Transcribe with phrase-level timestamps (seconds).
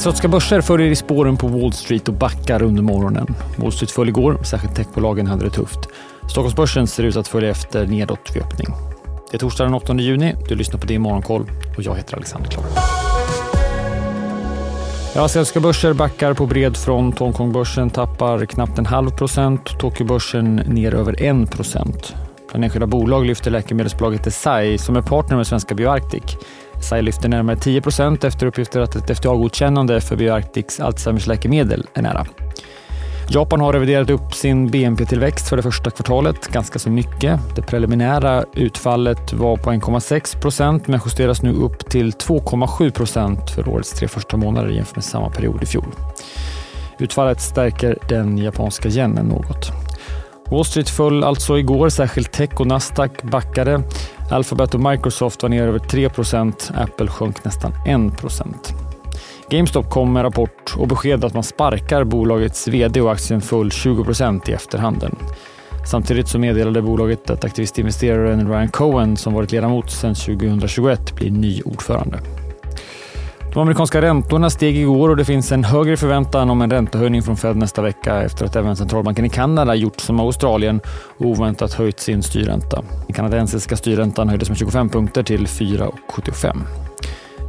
[0.00, 3.34] Asiatiska börser följer i spåren på Wall Street och backar under morgonen.
[3.56, 5.78] Wall Street föll igår, särskilt techbolagen hade det tufft.
[6.30, 8.66] Stockholmsbörsen ser ut att följa efter nedåt vid öppning.
[9.30, 10.34] Det är torsdag den 8 juni.
[10.48, 12.64] Du lyssnar på det i Morgonkoll och jag heter Alexander Klar.
[15.14, 17.18] Ja, asiatiska börser backar på bred front.
[17.18, 19.78] Hongkongbörsen tappar knappt en halv procent.
[19.78, 22.14] Tokyobörsen ner över en procent.
[22.50, 26.36] Bland enskilda bolag lyfter läkemedelsbolaget Desai som är partner med svenska Bioarctic.
[26.80, 32.02] SAI lyfter närmare 10 procent efter uppgifter att ett FDA-godkännande för Bioarctics Alzheimers läkemedel är
[32.02, 32.26] nära.
[33.32, 37.40] Japan har reviderat upp sin BNP-tillväxt för det första kvartalet ganska så mycket.
[37.56, 43.68] Det preliminära utfallet var på 1,6 procent men justeras nu upp till 2,7 procent för
[43.68, 45.94] årets tre första månader jämfört med samma period i fjol.
[46.98, 49.72] Utfallet stärker den japanska yenen något.
[50.50, 53.82] Wall Street föll alltså igår, särskilt tech och Nasdaq backade.
[54.30, 58.54] Alphabet och Microsoft var ner över 3% Apple sjönk nästan 1%
[59.50, 64.50] GameStop kom med rapport och besked att man sparkar bolagets VD och aktien föll 20%
[64.50, 65.16] i efterhanden.
[65.90, 71.62] Samtidigt så meddelade bolaget att aktivistinvesteraren Ryan Cohen, som varit ledamot sedan 2021, blir ny
[71.62, 72.18] ordförande.
[73.52, 77.36] De amerikanska räntorna steg igår och det finns en högre förväntan om en räntehöjning från
[77.36, 80.80] Fed nästa vecka efter att även centralbanken i Kanada gjort som Australien
[81.18, 82.82] och oväntat höjt sin styrränta.
[83.06, 86.56] Den kanadensiska styrräntan höjdes med 25 punkter till 4,75.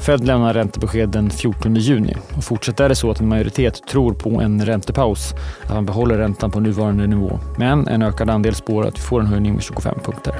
[0.00, 4.40] Fed lämnar räntebesked den 14 juni och fortsätter det så att en majoritet tror på
[4.40, 7.38] en räntepaus, att man behåller räntan på nuvarande nivå.
[7.56, 10.34] Men en ökad andel spår att vi får en höjning med 25 punkter.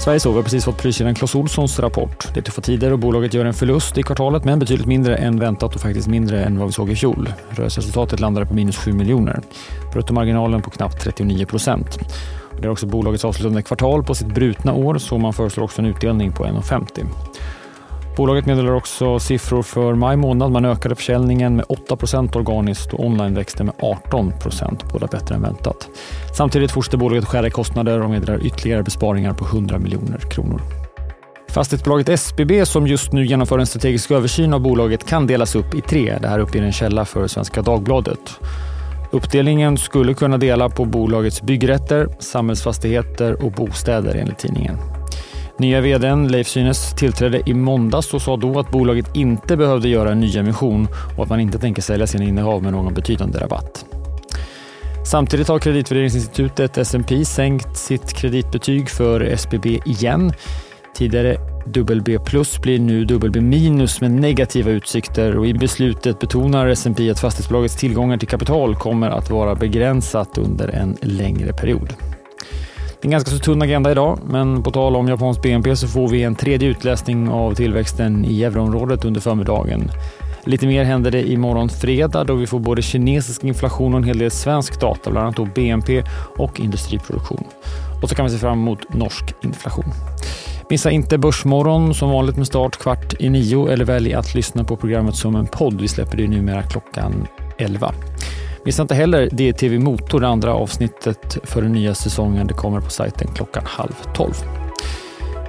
[0.00, 2.28] Sveriges har precis fått priskedjan Clas Ohlsons rapport.
[2.34, 5.38] Det är tuffa tider och bolaget gör en förlust i kvartalet, men betydligt mindre än
[5.38, 7.32] väntat och faktiskt mindre än vad vi såg i fjol.
[7.50, 9.40] Rörelseresultatet landade på minus 7 miljoner.
[9.92, 11.98] Bruttomarginalen på knappt 39 procent.
[12.60, 15.86] Det är också bolagets avslutande kvartal på sitt brutna år, så man föreslår också en
[15.86, 17.06] utdelning på 1,50.
[18.16, 20.52] Bolaget meddelar också siffror för maj månad.
[20.52, 25.88] Man ökade försäljningen med 8% organiskt och online växte med 18% båda bättre än väntat.
[26.36, 30.60] Samtidigt fortsätter bolaget skära i kostnader och meddelar ytterligare besparingar på 100 miljoner kronor.
[31.48, 35.80] Fastighetsbolaget SBB som just nu genomför en strategisk översyn av bolaget kan delas upp i
[35.80, 36.18] tre.
[36.20, 38.40] Det här uppger en källa för Svenska Dagbladet.
[39.10, 44.99] Uppdelningen skulle kunna dela på bolagets byggrätter, samhällsfastigheter och bostäder enligt tidningen.
[45.60, 50.12] Nya vdn Leif Synes tillträdde i måndags och sa då att bolaget inte behövde göra
[50.12, 53.84] en nyemission och att man inte tänker sälja sina innehav med någon betydande rabatt.
[55.06, 60.32] Samtidigt har kreditvärderingsinstitutet S&P sänkt sitt kreditbetyg för SBB igen.
[60.94, 67.10] Tidigare WB plus blir nu WB minus med negativa utsikter och i beslutet betonar S&P
[67.10, 71.94] att fastighetsbolagets tillgångar till kapital kommer att vara begränsat under en längre period.
[73.00, 75.88] Det är en ganska så tunn agenda idag, men på tal om japansk BNP så
[75.88, 79.90] får vi en tredje utläsning av tillväxten i euroområdet under förmiddagen.
[80.44, 84.18] Lite mer händer det imorgon fredag då vi får både kinesisk inflation och en hel
[84.18, 86.02] del svensk data, bland annat då BNP
[86.38, 87.44] och industriproduktion.
[88.02, 89.92] Och så kan vi se fram emot norsk inflation.
[90.70, 94.76] Missa inte Börsmorgon som vanligt med start kvart i nio eller välj att lyssna på
[94.76, 95.80] programmet som en podd.
[95.80, 97.26] Vi släpper det numera klockan
[97.58, 97.94] 11.
[98.64, 102.46] Missa inte heller DTV Motor, det andra avsnittet för den nya säsongen.
[102.46, 104.34] Det kommer på sajten klockan halv tolv.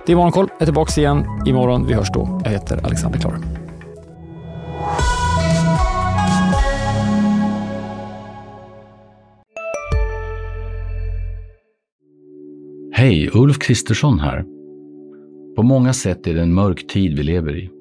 [0.06, 0.48] Det är Morgonkoll.
[0.52, 1.88] Jag är tillbaka igen imorgon.
[1.88, 2.42] Vi hörs då.
[2.44, 3.38] Jag heter Alexander Klar.
[12.94, 14.46] Hej, Ulf Kristersson här.
[15.56, 17.81] På många sätt är det en mörk tid vi lever i.